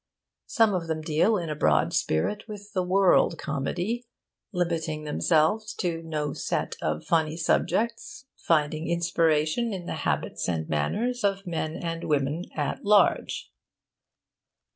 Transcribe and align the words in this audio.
Some 0.47 0.73
of 0.73 0.87
them 0.87 1.01
deal 1.01 1.37
in 1.37 1.51
a 1.51 1.55
broad 1.55 1.93
spirit 1.93 2.45
with 2.47 2.73
the 2.73 2.81
world 2.81 3.37
comedy, 3.37 4.07
limiting 4.51 5.03
themselves 5.03 5.75
to 5.75 6.01
no 6.01 6.33
set 6.33 6.75
of 6.81 7.05
funny 7.05 7.37
subjects, 7.37 8.25
finding 8.35 8.87
inspiration 8.89 9.73
in 9.73 9.85
the 9.85 9.97
habits 10.01 10.47
and 10.49 10.67
manners 10.67 11.23
of 11.23 11.45
men 11.45 11.75
and 11.75 12.05
women 12.05 12.45
at 12.57 12.83
large. 12.83 13.51